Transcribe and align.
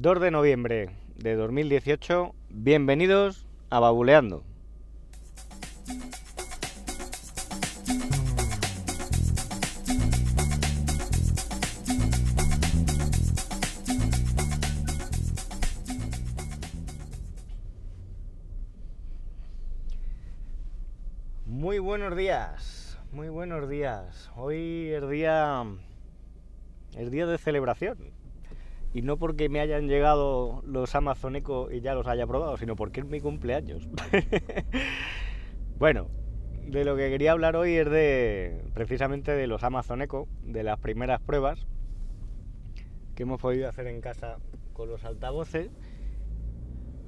2 0.00 0.20
de 0.20 0.30
noviembre 0.30 0.90
de 1.16 1.34
2018. 1.34 2.32
Bienvenidos 2.50 3.48
a 3.68 3.80
Babuleando. 3.80 4.44
Muy 21.44 21.80
buenos 21.80 22.16
días, 22.16 23.00
muy 23.10 23.28
buenos 23.30 23.68
días. 23.68 24.30
Hoy 24.36 24.90
es 24.90 25.08
día, 25.10 25.64
es 26.96 27.10
día 27.10 27.26
de 27.26 27.36
celebración. 27.36 27.98
Y 28.92 29.02
no 29.02 29.18
porque 29.18 29.48
me 29.48 29.60
hayan 29.60 29.86
llegado 29.86 30.62
los 30.66 30.94
Amazon 30.94 31.36
Echo 31.36 31.70
y 31.70 31.80
ya 31.80 31.94
los 31.94 32.06
haya 32.06 32.26
probado, 32.26 32.56
sino 32.56 32.74
porque 32.74 33.00
es 33.00 33.06
mi 33.06 33.20
cumpleaños. 33.20 33.86
bueno, 35.78 36.08
de 36.66 36.84
lo 36.84 36.96
que 36.96 37.10
quería 37.10 37.32
hablar 37.32 37.56
hoy 37.56 37.74
es 37.74 37.90
de 37.90 38.62
precisamente 38.74 39.32
de 39.32 39.46
los 39.46 39.62
Amazon 39.62 40.00
Echo, 40.00 40.26
de 40.42 40.62
las 40.62 40.78
primeras 40.78 41.20
pruebas 41.20 41.66
que 43.14 43.24
hemos 43.24 43.40
podido 43.40 43.68
hacer 43.68 43.86
en 43.88 44.00
casa 44.00 44.38
con 44.72 44.88
los 44.88 45.04
altavoces. 45.04 45.70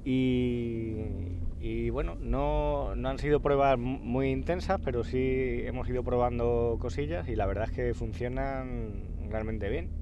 Y, 0.03 1.89
bueno, 1.91 2.15
no, 2.19 2.95
no 2.95 3.09
han 3.09 3.19
sido 3.19 3.39
pruebas 3.39 3.77
muy 3.77 4.31
intensas, 4.31 4.81
pero 4.83 5.03
sí 5.03 5.61
hemos 5.63 5.87
ido 5.87 6.03
probando 6.03 6.77
cosillas 6.79 7.27
y 7.27 7.35
la 7.35 7.45
verdad 7.45 7.65
es 7.65 7.71
que 7.71 7.93
funcionan 7.93 9.29
realmente 9.29 9.69
bien 9.69 10.00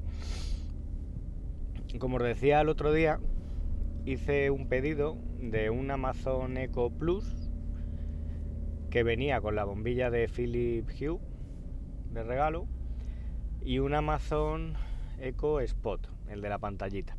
como 1.97 2.17
os 2.17 2.23
decía 2.23 2.61
el 2.61 2.69
otro 2.69 2.93
día, 2.93 3.19
hice 4.05 4.51
un 4.51 4.67
pedido 4.67 5.17
de 5.39 5.69
un 5.71 5.89
Amazon 5.89 6.57
Echo 6.57 6.91
Plus 6.91 7.49
que 8.91 9.03
venía 9.03 9.41
con 9.41 9.55
la 9.55 9.63
bombilla 9.63 10.09
de 10.09 10.27
Philip 10.27 10.87
Hue 10.89 11.19
de 12.11 12.23
regalo 12.23 12.67
y 13.61 13.79
un 13.79 13.93
Amazon 13.93 14.75
Echo 15.19 15.59
Spot, 15.59 16.07
el 16.27 16.41
de 16.41 16.49
la 16.49 16.59
pantallita. 16.59 17.17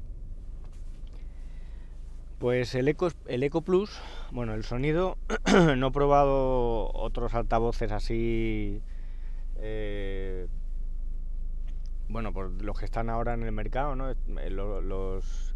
Pues 2.39 2.75
el 2.75 2.89
Echo, 2.89 3.09
el 3.27 3.51
Plus, 3.51 4.01
bueno, 4.33 4.55
el 4.55 4.65
sonido, 4.65 5.19
no 5.77 5.89
he 5.89 5.91
probado 5.91 6.91
otros 6.95 7.35
altavoces 7.35 7.93
así 7.93 8.81
eh, 9.57 10.47
bueno, 12.11 12.33
por 12.33 12.51
los 12.63 12.79
que 12.79 12.85
están 12.85 13.09
ahora 13.09 13.35
en 13.35 13.45
el 13.45 13.53
mercado, 13.53 13.95
¿no? 13.95 14.11
Eh, 14.11 14.51
los, 14.51 15.55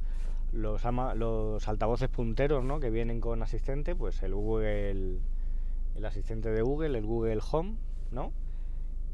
los, 0.52 1.68
altavoces 1.68 2.08
punteros, 2.08 2.64
¿no? 2.64 2.78
Que 2.78 2.90
vienen 2.90 3.20
con 3.20 3.42
asistente, 3.42 3.96
pues 3.96 4.22
el 4.22 4.34
Google, 4.34 5.18
el 5.96 6.04
asistente 6.04 6.50
de 6.50 6.62
Google, 6.62 6.96
el 6.96 7.04
Google 7.04 7.40
Home, 7.50 7.74
¿no? 8.12 8.32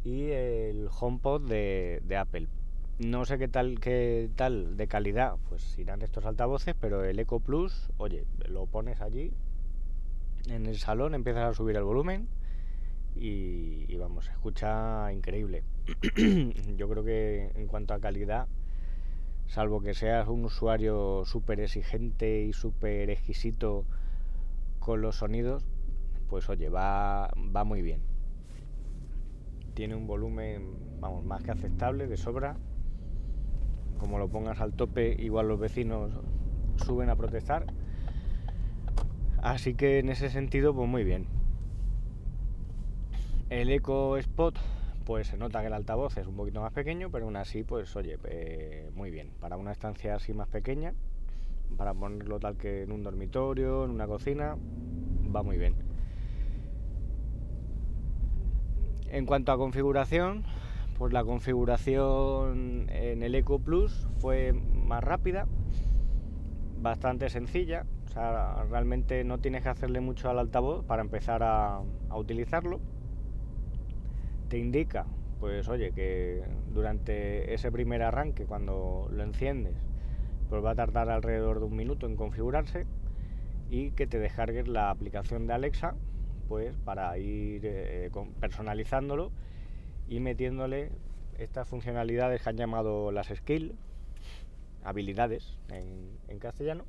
Y 0.04 0.30
el 0.30 0.88
HomePod 0.88 1.48
de, 1.48 2.02
de 2.04 2.16
Apple. 2.16 2.48
No 2.98 3.24
sé 3.24 3.38
qué 3.38 3.48
tal, 3.48 3.80
qué 3.80 4.28
tal 4.36 4.76
de 4.76 4.86
calidad, 4.86 5.36
pues 5.48 5.78
irán 5.78 6.02
estos 6.02 6.26
altavoces, 6.26 6.74
pero 6.78 7.04
el 7.04 7.18
Eco 7.18 7.40
Plus, 7.40 7.88
oye, 7.96 8.26
lo 8.46 8.66
pones 8.66 9.00
allí 9.00 9.32
en 10.48 10.66
el 10.66 10.76
salón, 10.76 11.14
empiezas 11.14 11.50
a 11.50 11.54
subir 11.54 11.76
el 11.76 11.84
volumen 11.84 12.28
y, 13.16 13.96
vamos, 13.96 14.28
escucha 14.28 15.12
increíble. 15.12 15.62
Yo 16.76 16.88
creo 16.88 17.04
que 17.04 17.50
en 17.54 17.66
cuanto 17.66 17.94
a 17.94 18.00
calidad, 18.00 18.46
salvo 19.46 19.80
que 19.80 19.94
seas 19.94 20.28
un 20.28 20.44
usuario 20.44 21.24
súper 21.24 21.60
exigente 21.60 22.42
y 22.42 22.52
súper 22.52 23.10
exquisito 23.10 23.84
con 24.78 25.02
los 25.02 25.16
sonidos, 25.16 25.64
pues 26.28 26.48
oye, 26.48 26.68
va, 26.68 27.30
va 27.54 27.64
muy 27.64 27.82
bien. 27.82 28.00
Tiene 29.74 29.94
un 29.94 30.06
volumen, 30.06 30.76
vamos, 31.00 31.24
más 31.24 31.42
que 31.42 31.50
aceptable, 31.50 32.06
de 32.06 32.16
sobra. 32.16 32.56
Como 33.98 34.18
lo 34.18 34.28
pongas 34.28 34.60
al 34.60 34.72
tope, 34.72 35.14
igual 35.18 35.48
los 35.48 35.60
vecinos 35.60 36.12
suben 36.76 37.10
a 37.10 37.16
protestar. 37.16 37.66
Así 39.42 39.74
que 39.74 39.98
en 39.98 40.08
ese 40.10 40.30
sentido, 40.30 40.74
pues 40.74 40.88
muy 40.88 41.04
bien. 41.04 41.39
El 43.50 43.68
Eco 43.70 44.16
Spot, 44.16 44.56
pues 45.04 45.26
se 45.26 45.36
nota 45.36 45.60
que 45.60 45.66
el 45.66 45.72
altavoz 45.72 46.16
es 46.16 46.28
un 46.28 46.36
poquito 46.36 46.60
más 46.60 46.72
pequeño, 46.72 47.10
pero 47.10 47.24
aún 47.24 47.34
así, 47.34 47.64
pues 47.64 47.96
oye, 47.96 48.16
muy 48.94 49.10
bien. 49.10 49.32
Para 49.40 49.56
una 49.56 49.72
estancia 49.72 50.14
así 50.14 50.32
más 50.32 50.46
pequeña, 50.46 50.94
para 51.76 51.92
ponerlo 51.92 52.38
tal 52.38 52.56
que 52.56 52.84
en 52.84 52.92
un 52.92 53.02
dormitorio, 53.02 53.84
en 53.84 53.90
una 53.90 54.06
cocina, 54.06 54.56
va 55.34 55.42
muy 55.42 55.58
bien. 55.58 55.74
En 59.08 59.26
cuanto 59.26 59.50
a 59.50 59.58
configuración, 59.58 60.44
pues 60.96 61.12
la 61.12 61.24
configuración 61.24 62.88
en 62.88 63.24
el 63.24 63.34
Eco 63.34 63.58
Plus 63.58 64.06
fue 64.20 64.52
más 64.52 65.02
rápida, 65.02 65.48
bastante 66.80 67.28
sencilla. 67.28 67.84
O 68.04 68.08
sea, 68.12 68.62
realmente 68.70 69.24
no 69.24 69.38
tienes 69.38 69.64
que 69.64 69.70
hacerle 69.70 69.98
mucho 69.98 70.30
al 70.30 70.38
altavoz 70.38 70.84
para 70.84 71.02
empezar 71.02 71.42
a 71.42 71.82
utilizarlo 72.14 72.78
te 74.50 74.58
indica, 74.58 75.06
pues 75.38 75.68
oye, 75.68 75.92
que 75.92 76.42
durante 76.74 77.54
ese 77.54 77.70
primer 77.70 78.02
arranque, 78.02 78.46
cuando 78.46 79.08
lo 79.10 79.22
enciendes, 79.22 79.76
pues 80.48 80.62
va 80.62 80.72
a 80.72 80.74
tardar 80.74 81.08
alrededor 81.08 81.60
de 81.60 81.66
un 81.66 81.76
minuto 81.76 82.06
en 82.06 82.16
configurarse 82.16 82.84
y 83.70 83.92
que 83.92 84.08
te 84.08 84.18
descargues 84.18 84.66
la 84.66 84.90
aplicación 84.90 85.46
de 85.46 85.54
Alexa, 85.54 85.94
pues 86.48 86.76
para 86.84 87.16
ir 87.16 87.62
eh, 87.64 88.10
personalizándolo 88.40 89.30
y 90.08 90.18
metiéndole 90.18 90.90
estas 91.38 91.68
funcionalidades 91.68 92.42
que 92.42 92.50
han 92.50 92.56
llamado 92.56 93.12
las 93.12 93.28
skills, 93.28 93.72
habilidades 94.82 95.56
en, 95.68 96.40
castellano, 96.40 96.84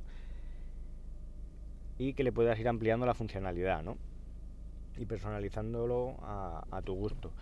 y 1.96 2.14
que 2.14 2.24
le 2.24 2.32
puedas 2.32 2.58
ir 2.58 2.66
ampliando 2.66 3.06
la 3.06 3.14
funcionalidad, 3.14 3.84
¿no? 3.84 3.96
Y 4.96 5.06
personalizándolo 5.06 6.16
a, 6.22 6.80
tu 6.84 6.94
gusto. 6.94 7.32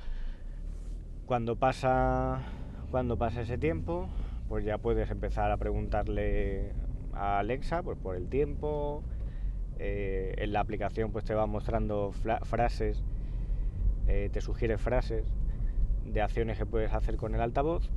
Cuando 1.26 1.56
pasa, 1.56 2.42
cuando 2.90 3.16
pasa 3.16 3.42
ese 3.42 3.58
tiempo, 3.58 4.08
pues 4.48 4.64
ya 4.64 4.78
puedes 4.78 5.10
empezar 5.10 5.50
a 5.50 5.56
preguntarle 5.56 6.72
a 7.12 7.38
Alexa 7.38 7.82
pues 7.82 7.98
por 7.98 8.16
el 8.16 8.28
tiempo. 8.28 9.02
Eh, 9.78 10.34
en 10.36 10.52
la 10.52 10.60
aplicación 10.60 11.10
pues 11.10 11.24
te 11.24 11.34
va 11.34 11.46
mostrando 11.46 12.12
frases, 12.42 13.02
eh, 14.06 14.28
te 14.30 14.40
sugiere 14.40 14.76
frases 14.76 15.24
de 16.04 16.20
acciones 16.20 16.58
que 16.58 16.66
puedes 16.66 16.92
hacer 16.92 17.16
con 17.16 17.34
el 17.34 17.40
altavoz. 17.40 17.90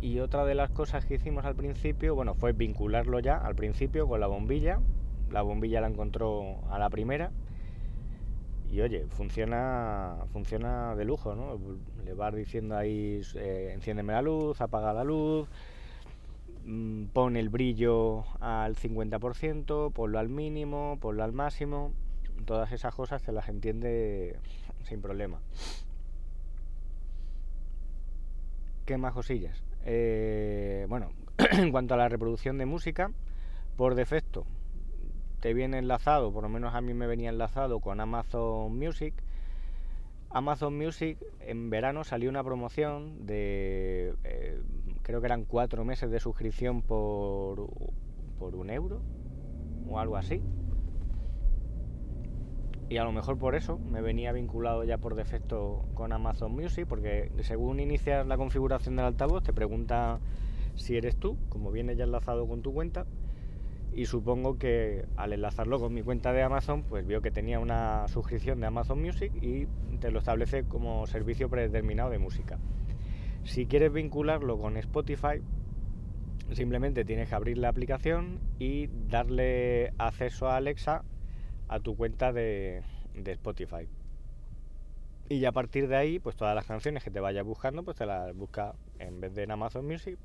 Y 0.00 0.20
otra 0.20 0.44
de 0.44 0.54
las 0.54 0.70
cosas 0.70 1.04
que 1.04 1.14
hicimos 1.14 1.44
al 1.44 1.56
principio, 1.56 2.14
bueno, 2.14 2.34
fue 2.34 2.52
vincularlo 2.52 3.18
ya 3.18 3.36
al 3.36 3.56
principio 3.56 4.06
con 4.06 4.20
la 4.20 4.28
bombilla. 4.28 4.80
La 5.30 5.42
bombilla 5.42 5.80
la 5.80 5.88
encontró 5.88 6.60
a 6.70 6.78
la 6.78 6.88
primera. 6.88 7.32
Y 8.70 8.80
oye, 8.80 9.06
funciona, 9.08 10.16
funciona 10.32 10.94
de 10.94 11.04
lujo, 11.04 11.34
¿no? 11.34 11.58
Le 12.04 12.14
vas 12.14 12.34
diciendo 12.34 12.76
ahí, 12.76 13.22
eh, 13.34 13.72
enciéndeme 13.74 14.12
la 14.12 14.22
luz, 14.22 14.60
apaga 14.60 14.92
la 14.92 15.04
luz, 15.04 15.48
mm, 16.64 17.06
pon 17.06 17.36
el 17.36 17.48
brillo 17.48 18.24
al 18.40 18.76
50%, 18.76 19.90
ponlo 19.90 20.18
al 20.18 20.28
mínimo, 20.28 20.98
ponlo 21.00 21.24
al 21.24 21.32
máximo. 21.32 21.92
Todas 22.44 22.72
esas 22.72 22.94
cosas 22.94 23.22
se 23.22 23.32
las 23.32 23.48
entiende 23.48 24.38
sin 24.84 25.00
problema. 25.00 25.40
¿Qué 28.86 28.96
más 28.96 29.12
cosillas? 29.12 29.67
Eh, 29.84 30.86
bueno, 30.88 31.10
en 31.52 31.70
cuanto 31.70 31.94
a 31.94 31.96
la 31.96 32.08
reproducción 32.08 32.58
de 32.58 32.66
música, 32.66 33.10
por 33.76 33.94
defecto 33.94 34.46
te 35.40 35.54
viene 35.54 35.78
enlazado, 35.78 36.32
por 36.32 36.42
lo 36.42 36.48
menos 36.48 36.74
a 36.74 36.80
mí 36.80 36.94
me 36.94 37.06
venía 37.06 37.30
enlazado 37.30 37.80
con 37.80 38.00
Amazon 38.00 38.76
Music. 38.76 39.14
Amazon 40.30 40.76
Music 40.76 41.16
en 41.40 41.70
verano 41.70 42.04
salió 42.04 42.28
una 42.28 42.44
promoción 42.44 43.24
de, 43.26 44.14
eh, 44.24 44.60
creo 45.02 45.20
que 45.20 45.26
eran 45.26 45.44
cuatro 45.44 45.84
meses 45.84 46.10
de 46.10 46.20
suscripción 46.20 46.82
por, 46.82 47.70
por 48.38 48.54
un 48.54 48.70
euro 48.70 49.00
o 49.88 49.98
algo 49.98 50.16
así. 50.16 50.42
Y 52.90 52.96
a 52.96 53.04
lo 53.04 53.12
mejor 53.12 53.36
por 53.38 53.54
eso 53.54 53.78
me 53.78 54.00
venía 54.00 54.32
vinculado 54.32 54.82
ya 54.84 54.96
por 54.96 55.14
defecto 55.14 55.84
con 55.94 56.12
Amazon 56.12 56.52
Music, 56.52 56.86
porque 56.88 57.30
según 57.42 57.80
inicias 57.80 58.26
la 58.26 58.38
configuración 58.38 58.96
del 58.96 59.04
altavoz 59.04 59.42
te 59.42 59.52
pregunta 59.52 60.20
si 60.74 60.96
eres 60.96 61.16
tú, 61.16 61.36
como 61.50 61.70
viene 61.70 61.96
ya 61.96 62.04
enlazado 62.04 62.46
con 62.46 62.62
tu 62.62 62.72
cuenta, 62.72 63.04
y 63.92 64.06
supongo 64.06 64.58
que 64.58 65.04
al 65.16 65.32
enlazarlo 65.32 65.78
con 65.80 65.92
mi 65.92 66.02
cuenta 66.02 66.32
de 66.32 66.42
Amazon, 66.42 66.82
pues 66.82 67.06
vio 67.06 67.20
que 67.20 67.30
tenía 67.30 67.58
una 67.58 68.06
suscripción 68.08 68.60
de 68.60 68.66
Amazon 68.66 69.02
Music 69.02 69.32
y 69.42 69.66
te 69.98 70.10
lo 70.10 70.20
establece 70.20 70.64
como 70.64 71.06
servicio 71.06 71.50
predeterminado 71.50 72.10
de 72.10 72.18
música. 72.18 72.58
Si 73.44 73.66
quieres 73.66 73.92
vincularlo 73.92 74.58
con 74.58 74.76
Spotify, 74.76 75.42
simplemente 76.52 77.04
tienes 77.04 77.28
que 77.28 77.34
abrir 77.34 77.58
la 77.58 77.68
aplicación 77.68 78.40
y 78.58 78.88
darle 79.08 79.92
acceso 79.98 80.48
a 80.48 80.56
Alexa 80.56 81.04
a 81.68 81.80
tu 81.80 81.96
cuenta 81.96 82.32
de, 82.32 82.82
Spotify. 83.14 83.86
Y 85.28 85.40
ya 85.40 85.50
a 85.50 85.52
partir 85.52 85.88
de 85.88 85.96
ahí, 85.96 86.18
pues 86.18 86.36
todas 86.36 86.54
las 86.54 86.66
canciones 86.66 87.04
que 87.04 87.10
te 87.10 87.20
vayas 87.20 87.44
buscando, 87.44 87.82
pues 87.82 87.96
te 87.96 88.06
las 88.06 88.34
busca 88.34 88.74
en 88.98 89.20
vez 89.20 89.34
de 89.34 89.42
en 89.42 89.50
Amazon 89.50 89.86
Music, 89.86 90.18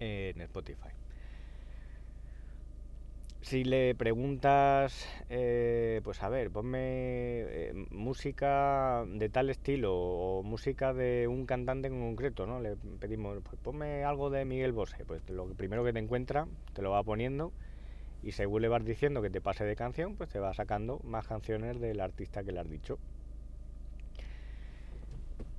en 0.00 0.40
Spotify. 0.40 0.90
Si 3.42 3.62
le 3.62 3.94
preguntas, 3.94 5.06
eh, 5.28 6.00
pues 6.02 6.22
a 6.22 6.30
ver, 6.30 6.50
ponme 6.50 6.78
eh, 6.80 7.72
música 7.90 9.04
de 9.06 9.28
tal 9.28 9.50
estilo 9.50 9.94
o 9.94 10.42
música 10.42 10.94
de 10.94 11.28
un 11.28 11.44
cantante 11.44 11.88
en 11.88 12.00
concreto, 12.00 12.46
¿no? 12.46 12.58
Le 12.58 12.74
pedimos, 12.98 13.38
pues 13.42 13.60
ponme 13.60 14.02
algo 14.02 14.30
de 14.30 14.46
Miguel 14.46 14.72
Bosé, 14.72 15.04
pues 15.04 15.28
lo 15.28 15.46
primero 15.54 15.84
que 15.84 15.92
te 15.92 15.98
encuentra 15.98 16.48
te 16.72 16.80
lo 16.80 16.90
va 16.92 17.02
poniendo 17.02 17.52
y 18.24 18.32
según 18.32 18.62
le 18.62 18.68
vas 18.68 18.84
diciendo 18.84 19.20
que 19.20 19.28
te 19.28 19.42
pase 19.42 19.64
de 19.64 19.76
canción, 19.76 20.16
pues 20.16 20.30
te 20.30 20.38
va 20.38 20.54
sacando 20.54 20.98
más 21.04 21.26
canciones 21.26 21.78
del 21.78 22.00
artista 22.00 22.42
que 22.42 22.52
le 22.52 22.60
has 22.60 22.70
dicho. 22.70 22.98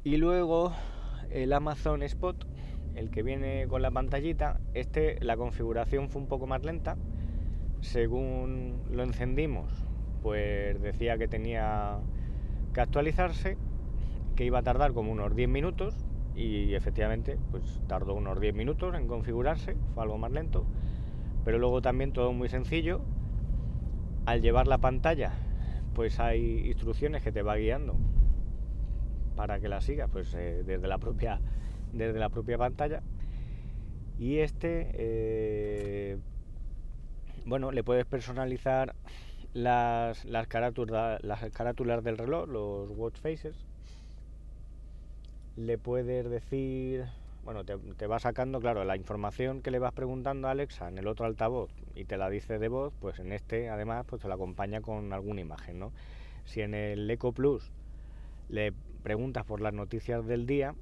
Y 0.03 0.17
luego 0.17 0.73
el 1.29 1.53
Amazon 1.53 2.01
Spot, 2.01 2.35
el 2.95 3.11
que 3.11 3.21
viene 3.21 3.67
con 3.67 3.83
la 3.83 3.91
pantallita, 3.91 4.59
este 4.73 5.17
la 5.21 5.37
configuración 5.37 6.09
fue 6.09 6.21
un 6.21 6.27
poco 6.27 6.47
más 6.47 6.63
lenta. 6.63 6.97
Según 7.81 8.81
lo 8.89 9.03
encendimos, 9.03 9.71
pues 10.23 10.81
decía 10.81 11.19
que 11.19 11.27
tenía 11.27 11.99
que 12.73 12.81
actualizarse, 12.81 13.57
que 14.35 14.43
iba 14.43 14.59
a 14.59 14.63
tardar 14.63 14.93
como 14.93 15.11
unos 15.11 15.35
10 15.35 15.49
minutos. 15.49 15.93
Y 16.35 16.73
efectivamente 16.73 17.37
pues 17.51 17.79
tardó 17.87 18.15
unos 18.15 18.41
10 18.41 18.55
minutos 18.55 18.95
en 18.95 19.07
configurarse, 19.07 19.77
fue 19.93 20.03
algo 20.03 20.17
más 20.17 20.31
lento, 20.31 20.65
pero 21.45 21.59
luego 21.59 21.81
también 21.81 22.11
todo 22.11 22.33
muy 22.33 22.49
sencillo. 22.49 23.01
Al 24.25 24.41
llevar 24.41 24.67
la 24.67 24.79
pantalla, 24.79 25.31
pues 25.93 26.19
hay 26.19 26.67
instrucciones 26.67 27.23
que 27.23 27.31
te 27.31 27.43
va 27.43 27.55
guiando 27.55 27.95
para 29.35 29.59
que 29.59 29.69
la 29.69 29.81
sigas, 29.81 30.09
pues 30.11 30.33
eh, 30.33 30.63
desde 30.65 30.87
la 30.87 30.97
propia 30.97 31.39
desde 31.93 32.19
la 32.19 32.29
propia 32.29 32.57
pantalla. 32.57 33.03
Y 34.17 34.39
este 34.39 34.89
eh, 34.93 36.17
bueno, 37.45 37.71
le 37.71 37.83
puedes 37.83 38.05
personalizar 38.05 38.95
las, 39.53 40.25
las, 40.25 40.47
carátulas, 40.47 41.23
las 41.23 41.49
carátulas 41.51 42.03
del 42.03 42.17
reloj, 42.17 42.47
los 42.47 42.89
watch 42.89 43.17
faces. 43.19 43.55
Le 45.55 45.77
puedes 45.77 46.29
decir, 46.29 47.05
bueno, 47.45 47.63
te, 47.63 48.07
va 48.07 48.19
sacando, 48.19 48.59
claro, 48.59 48.83
la 48.85 48.95
información 48.95 49.61
que 49.61 49.69
le 49.69 49.77
vas 49.77 49.93
preguntando 49.93 50.47
a 50.47 50.51
Alexa 50.51 50.87
en 50.87 50.97
el 50.97 51.07
otro 51.07 51.27
altavoz 51.27 51.71
y 51.93 52.05
te 52.05 52.17
la 52.17 52.27
dice 52.27 52.57
de 52.57 52.67
voz, 52.69 52.91
pues 52.99 53.19
en 53.19 53.31
este 53.31 53.69
además 53.69 54.03
pues 54.07 54.23
te 54.23 54.27
la 54.27 54.33
acompaña 54.33 54.81
con 54.81 55.13
alguna 55.13 55.41
imagen, 55.41 55.77
¿no? 55.77 55.93
Si 56.43 56.61
en 56.61 56.73
el 56.73 57.09
Eco 57.09 57.33
Plus 57.33 57.71
le 58.49 58.73
preguntas 59.03 59.45
por 59.45 59.61
las 59.61 59.73
noticias 59.73 60.25
del 60.25 60.47
día, 60.47 60.73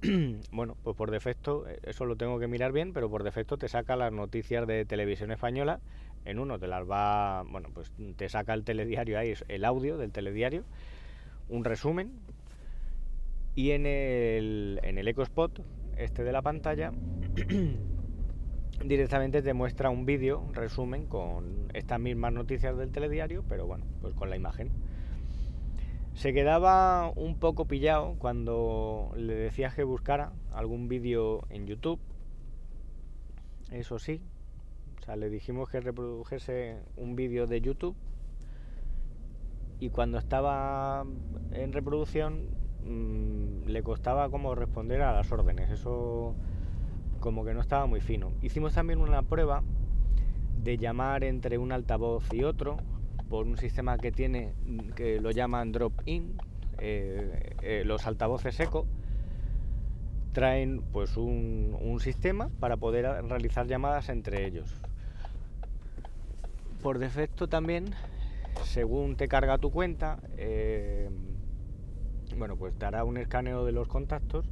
bueno, 0.50 0.78
pues 0.82 0.96
por 0.96 1.10
defecto, 1.10 1.68
eh, 1.68 1.78
eso 1.82 2.06
lo 2.06 2.16
tengo 2.16 2.38
que 2.38 2.48
mirar 2.48 2.72
bien, 2.72 2.94
pero 2.94 3.10
por 3.10 3.22
defecto 3.22 3.58
te 3.58 3.68
saca 3.68 3.94
las 3.94 4.10
noticias 4.10 4.66
de 4.66 4.86
televisión 4.86 5.30
española, 5.30 5.80
en 6.24 6.38
uno 6.38 6.58
te 6.58 6.66
las 6.66 6.88
va, 6.88 7.42
bueno, 7.42 7.68
pues 7.74 7.92
te 8.16 8.30
saca 8.30 8.54
el 8.54 8.64
telediario 8.64 9.18
ahí, 9.18 9.34
el 9.48 9.64
audio 9.66 9.98
del 9.98 10.12
telediario, 10.12 10.64
un 11.50 11.62
resumen, 11.64 12.10
y 13.54 13.72
en 13.72 13.86
el, 13.86 14.80
en 14.82 14.98
el 14.98 15.08
EcoSpot, 15.08 15.62
este 15.96 16.24
de 16.24 16.32
la 16.32 16.42
pantalla, 16.42 16.92
directamente 18.84 19.42
te 19.42 19.54
muestra 19.54 19.90
un 19.90 20.06
vídeo, 20.06 20.40
un 20.40 20.54
resumen, 20.54 21.06
con 21.06 21.68
estas 21.74 21.98
mismas 22.00 22.32
noticias 22.32 22.76
del 22.76 22.92
telediario, 22.92 23.44
pero 23.48 23.66
bueno, 23.66 23.84
pues 24.00 24.14
con 24.14 24.30
la 24.30 24.36
imagen. 24.36 24.70
Se 26.14 26.32
quedaba 26.32 27.12
un 27.14 27.38
poco 27.38 27.66
pillado 27.66 28.16
cuando 28.18 29.12
le 29.16 29.34
decías 29.34 29.74
que 29.74 29.84
buscara 29.84 30.32
algún 30.52 30.88
vídeo 30.88 31.44
en 31.50 31.66
YouTube. 31.66 32.00
Eso 33.70 33.98
sí, 33.98 34.22
o 34.98 35.04
sea, 35.04 35.16
le 35.16 35.28
dijimos 35.28 35.68
que 35.68 35.80
reprodujese 35.80 36.78
un 36.96 37.16
vídeo 37.16 37.46
de 37.46 37.60
YouTube 37.60 37.96
y 39.78 39.90
cuando 39.90 40.18
estaba 40.18 41.04
en 41.52 41.72
reproducción 41.72 42.48
mm, 42.86 43.66
le 43.66 43.82
costaba 43.82 44.30
como 44.30 44.54
responder 44.54 45.02
a 45.02 45.12
las 45.12 45.30
órdenes. 45.32 45.70
Eso 45.70 46.34
como 47.20 47.44
que 47.44 47.54
no 47.54 47.60
estaba 47.60 47.86
muy 47.86 48.00
fino. 48.00 48.32
Hicimos 48.42 48.74
también 48.74 49.00
una 49.00 49.22
prueba 49.22 49.62
de 50.62 50.78
llamar 50.78 51.24
entre 51.24 51.58
un 51.58 51.72
altavoz 51.72 52.32
y 52.32 52.44
otro 52.44 52.76
por 53.28 53.46
un 53.46 53.56
sistema 53.56 53.98
que 53.98 54.12
tiene 54.12 54.54
que 54.94 55.20
lo 55.20 55.30
llaman 55.30 55.72
drop-in, 55.72 56.34
eh, 56.78 57.54
eh, 57.62 57.82
los 57.84 58.06
altavoces 58.06 58.58
eco 58.60 58.86
traen 60.32 60.82
pues 60.92 61.16
un, 61.16 61.98
sistema 62.00 62.50
para 62.60 62.76
poder 62.76 63.06
realizar 63.24 63.66
llamadas 63.66 64.10
entre 64.10 64.46
ellos. 64.46 64.70
Por 66.82 66.98
defecto 66.98 67.48
también, 67.48 67.86
según 68.62 69.16
te 69.16 69.28
carga 69.28 69.56
tu 69.56 69.70
cuenta, 69.70 70.18
eh, 70.36 71.08
bueno, 72.36 72.56
pues 72.56 72.74
te 72.74 72.86
hará 72.86 73.04
un 73.04 73.16
escaneo 73.16 73.64
de 73.64 73.72
los 73.72 73.88
contactos 73.88 74.48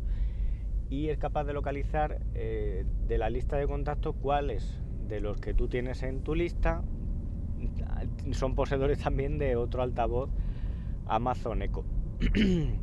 y 0.91 1.09
es 1.09 1.19
capaz 1.19 1.45
de 1.45 1.53
localizar 1.53 2.21
de 2.35 3.19
la 3.19 3.31
lista 3.31 3.57
de 3.57 3.67
contactos 3.67 4.15
cuáles 4.21 4.81
de 5.09 5.21
los 5.21 5.41
que 5.41 5.55
tú 5.55 5.69
tienes 5.69 6.03
en 6.03 6.23
tu 6.23 6.35
lista 6.35 6.83
son 8.33 8.55
poseedores 8.55 8.99
también 8.99 9.39
de 9.39 9.57
otro 9.57 9.83
altavoz 9.83 10.31
Amazon 11.07 11.63
Echo. 11.63 11.85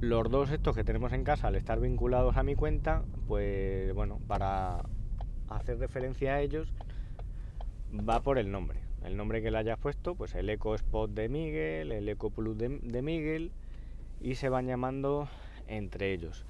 Los 0.00 0.30
dos 0.30 0.50
estos 0.50 0.74
que 0.74 0.82
tenemos 0.82 1.12
en 1.12 1.22
casa 1.22 1.46
al 1.48 1.54
estar 1.54 1.78
vinculados 1.78 2.36
a 2.36 2.42
mi 2.42 2.56
cuenta, 2.56 3.04
pues 3.28 3.94
bueno, 3.94 4.18
para 4.26 4.82
hacer 5.48 5.78
referencia 5.78 6.34
a 6.34 6.40
ellos 6.40 6.72
va 7.92 8.20
por 8.20 8.38
el 8.38 8.50
nombre. 8.50 8.81
El 9.04 9.16
nombre 9.16 9.42
que 9.42 9.50
le 9.50 9.58
hayas 9.58 9.78
puesto, 9.78 10.14
pues 10.14 10.34
el 10.34 10.48
Eco 10.48 10.74
Spot 10.74 11.10
de 11.10 11.28
Miguel, 11.28 11.92
el 11.92 12.08
Eco 12.08 12.30
Plus 12.30 12.56
de, 12.56 13.02
Miguel 13.02 13.50
y 14.20 14.36
se 14.36 14.48
van 14.48 14.66
llamando 14.66 15.28
entre 15.66 16.12
ellos. 16.12 16.44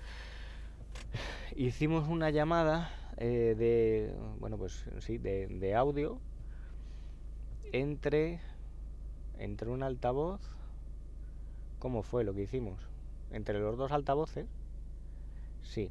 Hicimos 1.57 2.09
una 2.09 2.31
llamada 2.31 2.91
eh, 3.17 3.55
de, 3.57 4.15
bueno, 4.39 4.59
pues 4.59 4.85
sí, 5.01 5.19
de 5.19 5.75
audio 5.75 6.21
entre, 7.73 8.41
entre 9.39 9.71
un 9.71 9.83
altavoz, 9.83 10.41
¿cómo 11.79 12.03
fue 12.03 12.23
lo 12.23 12.35
que 12.35 12.43
hicimos? 12.43 12.79
Entre 13.31 13.59
los 13.59 13.77
dos 13.77 13.93
altavoces, 13.93 14.47
sí. 15.63 15.91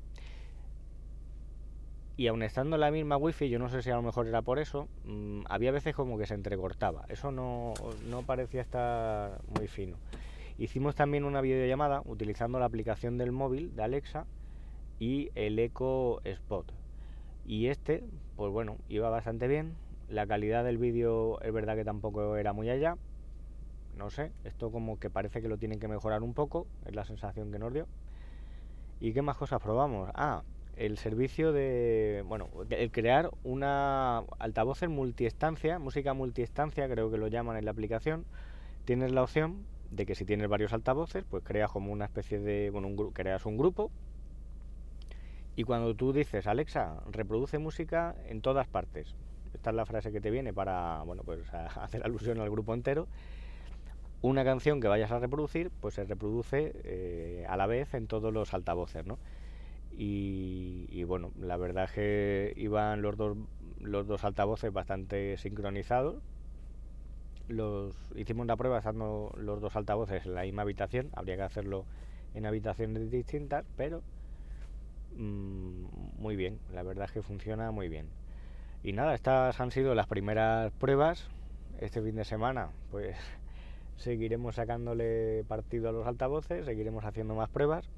Y 2.17 2.27
aun 2.27 2.43
estando 2.43 2.75
en 2.75 2.81
la 2.81 2.91
misma 2.91 3.17
wifi, 3.17 3.49
yo 3.49 3.57
no 3.57 3.69
sé 3.69 3.81
si 3.81 3.89
a 3.89 3.95
lo 3.95 4.01
mejor 4.01 4.27
era 4.27 4.41
por 4.41 4.59
eso, 4.59 4.87
mm, 5.05 5.41
había 5.49 5.71
veces 5.71 5.95
como 5.95 6.17
que 6.17 6.25
se 6.25 6.33
entrecortaba. 6.33 7.05
Eso 7.07 7.31
no, 7.31 7.73
no 8.09 8.21
parecía 8.23 8.61
estar 8.61 9.39
muy 9.47 9.67
fino. 9.67 9.97
Hicimos 10.57 10.93
también 10.93 11.23
una 11.23 11.41
videollamada 11.41 12.03
utilizando 12.05 12.59
la 12.59 12.65
aplicación 12.65 13.17
del 13.17 13.31
móvil 13.31 13.75
de 13.75 13.83
Alexa 13.83 14.27
y 14.99 15.31
el 15.33 15.57
Echo 15.57 16.23
Spot. 16.23 16.71
Y 17.45 17.67
este, 17.67 18.03
pues 18.35 18.51
bueno, 18.51 18.77
iba 18.87 19.09
bastante 19.09 19.47
bien. 19.47 19.73
La 20.07 20.27
calidad 20.27 20.63
del 20.63 20.77
vídeo 20.77 21.41
es 21.41 21.51
verdad 21.51 21.75
que 21.75 21.85
tampoco 21.85 22.35
era 22.35 22.53
muy 22.53 22.69
allá. 22.69 22.97
No 23.97 24.09
sé, 24.09 24.31
esto 24.43 24.71
como 24.71 24.99
que 24.99 25.09
parece 25.09 25.41
que 25.41 25.47
lo 25.47 25.57
tienen 25.57 25.79
que 25.79 25.87
mejorar 25.87 26.21
un 26.21 26.33
poco, 26.33 26.67
es 26.85 26.93
la 26.93 27.05
sensación 27.05 27.51
que 27.51 27.59
nos 27.59 27.73
dio. 27.73 27.87
¿Y 28.99 29.13
qué 29.13 29.21
más 29.21 29.37
cosas 29.37 29.59
probamos? 29.59 30.09
Ah, 30.13 30.43
el 30.81 30.97
servicio 30.97 31.53
de, 31.53 32.23
bueno, 32.27 32.49
el 32.71 32.91
crear 32.91 33.29
una 33.43 34.23
altavoz 34.39 34.81
en 34.81 34.91
multiestancia, 34.91 35.77
música 35.77 36.13
multiestancia, 36.15 36.89
creo 36.89 37.11
que 37.11 37.17
lo 37.17 37.27
llaman 37.27 37.55
en 37.57 37.65
la 37.65 37.71
aplicación. 37.71 38.25
Tienes 38.85 39.11
la 39.11 39.21
opción 39.21 39.63
de 39.91 40.07
que 40.07 40.15
si 40.15 40.25
tienes 40.25 40.49
varios 40.49 40.73
altavoces, 40.73 41.23
pues 41.29 41.43
creas 41.43 41.69
como 41.69 41.91
una 41.91 42.05
especie 42.05 42.39
de, 42.39 42.71
bueno, 42.71 42.87
un, 42.87 43.11
creas 43.11 43.45
un 43.45 43.57
grupo 43.57 43.91
y 45.55 45.63
cuando 45.65 45.93
tú 45.93 46.13
dices, 46.13 46.47
Alexa, 46.47 47.03
reproduce 47.11 47.59
música 47.59 48.15
en 48.27 48.41
todas 48.41 48.67
partes, 48.67 49.15
esta 49.53 49.69
es 49.69 49.75
la 49.75 49.85
frase 49.85 50.11
que 50.11 50.19
te 50.19 50.31
viene 50.31 50.51
para 50.51 51.03
bueno, 51.03 51.21
pues, 51.23 51.41
hacer 51.53 52.03
alusión 52.03 52.39
al 52.39 52.49
grupo 52.49 52.73
entero, 52.73 53.07
una 54.21 54.43
canción 54.43 54.81
que 54.81 54.87
vayas 54.87 55.11
a 55.11 55.19
reproducir, 55.19 55.69
pues 55.79 55.93
se 55.93 56.05
reproduce 56.05 56.71
eh, 56.83 57.45
a 57.47 57.55
la 57.55 57.67
vez 57.67 57.93
en 57.93 58.07
todos 58.07 58.33
los 58.33 58.53
altavoces, 58.55 59.05
¿no? 59.05 59.19
Y, 59.97 61.03
bueno, 61.03 61.31
la 61.39 61.57
verdad 61.57 61.85
es 61.85 61.91
que 61.91 62.53
iban 62.55 63.01
los 63.01 63.17
dos, 63.17 63.37
los 63.79 64.07
dos 64.07 64.23
altavoces 64.23 64.71
bastante 64.71 65.37
sincronizados. 65.37 66.21
Los, 67.47 67.95
hicimos 68.15 68.43
una 68.43 68.55
prueba 68.55 68.77
estando 68.77 69.33
los 69.37 69.59
dos 69.59 69.75
altavoces 69.75 70.25
en 70.25 70.35
la 70.35 70.43
misma 70.43 70.61
habitación, 70.61 71.09
habría 71.13 71.35
que 71.35 71.41
hacerlo 71.41 71.85
en 72.33 72.45
habitaciones 72.45 73.11
distintas, 73.11 73.65
pero 73.75 74.01
mm, 75.17 75.83
muy 76.17 76.37
bien, 76.37 76.59
la 76.73 76.83
verdad 76.83 77.05
es 77.05 77.11
que 77.11 77.21
funciona 77.21 77.71
muy 77.71 77.89
bien. 77.89 78.07
Y 78.83 78.93
nada, 78.93 79.13
estas 79.13 79.59
han 79.59 79.71
sido 79.71 79.93
las 79.93 80.07
primeras 80.07 80.71
pruebas. 80.73 81.27
Este 81.79 82.01
fin 82.01 82.15
de 82.15 82.25
semana, 82.25 82.69
pues 82.89 83.15
seguiremos 83.97 84.55
sacándole 84.55 85.43
partido 85.47 85.89
a 85.89 85.91
los 85.91 86.07
altavoces, 86.07 86.65
seguiremos 86.65 87.05
haciendo 87.05 87.35
más 87.35 87.49
pruebas. 87.49 87.89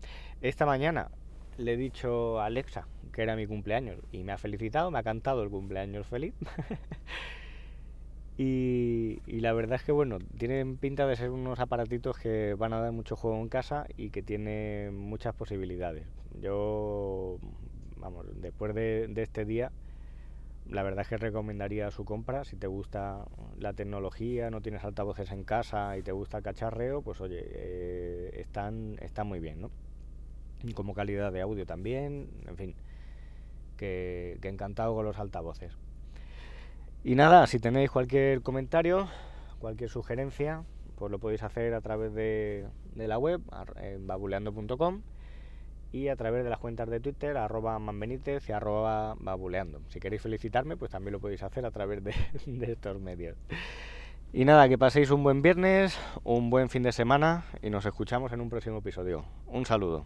Esta 0.41 0.65
mañana 0.65 1.09
le 1.57 1.74
he 1.74 1.77
dicho 1.77 2.39
a 2.39 2.45
Alexa 2.45 2.88
que 3.12 3.22
era 3.22 3.36
mi 3.36 3.45
cumpleaños 3.48 4.00
y 4.12 4.24
me 4.24 4.31
ha 4.31 4.38
felicitado, 4.38 4.91
me 4.91 5.00
ha 5.00 5.03
cantado 5.03 5.43
el 5.43 5.50
cumpleaños 5.50 6.07
feliz. 6.07 6.33
y, 8.38 9.22
la 9.27 9.53
verdad 9.53 9.75
es 9.75 9.83
que 9.83 9.91
bueno, 9.91 10.17
tienen 10.38 10.77
pinta 10.77 11.05
de 11.05 11.15
ser 11.15 11.29
unos 11.29 11.60
aparatitos 11.60 12.17
que 12.17 12.55
van 12.55 12.74
a 12.74 12.81
dar 12.81 12.91
mucho 12.91 13.15
juego 13.15 13.39
en 13.39 13.50
casa 13.50 13.86
y 13.95 14.10
que 14.10 14.24
tienen 14.24 14.98
muchas 14.98 15.36
posibilidades. 15.36 16.07
Yo, 16.41 17.38
vamos, 17.98 18.25
después 18.41 18.74
de, 18.74 19.12
este 19.15 19.45
día, 19.45 19.72
la 20.65 20.81
verdad 20.81 21.01
es 21.01 21.10
que 21.10 21.17
recomendaría 21.17 21.91
su 21.91 22.03
compra. 22.05 22.43
Si 22.45 22.55
te 22.55 22.67
gusta 22.67 23.25
la 23.60 23.74
tecnología, 23.74 24.50
no 24.50 24.62
tienes 24.62 24.83
altavoces 24.83 25.31
en 25.31 25.43
casa 25.43 25.98
y 25.98 26.03
te 26.03 26.12
gusta 26.12 26.38
el 26.38 26.43
cacharreo, 26.43 27.03
pues 27.03 27.22
oye, 27.22 27.43
eh, 27.45 28.31
están, 28.36 28.98
están 29.01 29.27
muy 29.27 29.39
bien, 29.39 29.62
¿no? 29.62 29.72
Como 30.75 30.93
calidad 30.93 31.32
de 31.32 31.41
audio 31.41 31.65
también, 31.65 32.29
en 32.48 32.58
fin 32.58 32.75
que, 33.77 34.39
encantado 34.43 34.96
con 34.96 35.05
los 35.05 35.20
altavoces. 35.20 35.74
Y 37.03 37.15
nada, 37.15 37.48
si 37.48 37.60
tenéis 37.60 37.91
cualquier 37.91 38.41
comentario, 38.41 39.08
cualquier 39.60 39.89
sugerencia, 39.89 40.63
pues 40.96 41.12
lo 41.12 41.20
podéis 41.20 41.43
hacer 41.43 41.74
a 41.74 41.82
través 41.82 42.13
de, 42.13 42.65
la 42.96 43.17
web, 43.17 43.41
babuleando.com 44.00 45.01
y 45.91 46.08
a 46.08 46.15
través 46.15 46.43
de 46.43 46.50
las 46.50 46.60
cuentas 46.60 46.89
de 46.89 47.00
Twitter, 47.00 47.38
arroba 47.38 47.77
manbenítez 47.77 48.48
y 48.50 48.51
arroba 48.51 49.15
babuleando. 49.20 49.82
Si 49.89 50.00
queréis 50.00 50.22
felicitarme, 50.22 50.77
pues 50.77 50.91
también 50.91 51.12
lo 51.12 51.20
podéis 51.20 51.43
hacer 51.43 51.65
a 51.65 51.72
través 51.72 52.03
de 52.46 52.72
estos 52.72 53.00
medios. 53.00 53.38
Y 54.32 54.46
nada, 54.46 54.67
que 54.67 54.79
paséis 54.79 55.12
un 55.12 55.24
buen 55.24 55.43
viernes, 55.43 56.00
un 56.24 56.50
buen 56.50 56.70
fin 56.70 56.82
de 56.82 56.91
semana 56.91 57.46
y 57.62 57.70
nos 57.70 57.86
escuchamos 57.86 58.32
en 58.32 58.41
un 58.41 58.50
próximo 58.50 58.77
episodio. 58.77 59.25
Un 59.46 59.65
saludo. 59.65 60.05